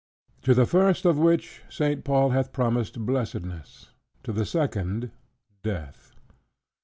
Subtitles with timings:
[0.41, 2.03] To the first of which St.
[2.03, 3.91] Paul hath promised blessedness;
[4.23, 5.11] to the second,
[5.61, 6.15] death.